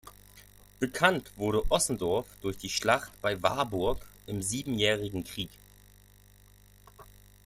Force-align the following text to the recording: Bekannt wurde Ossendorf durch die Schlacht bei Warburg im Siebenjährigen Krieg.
Bekannt 0.79 1.29
wurde 1.35 1.69
Ossendorf 1.69 2.25
durch 2.41 2.57
die 2.57 2.71
Schlacht 2.71 3.11
bei 3.21 3.39
Warburg 3.43 4.01
im 4.25 4.41
Siebenjährigen 4.41 5.23
Krieg. 5.23 5.51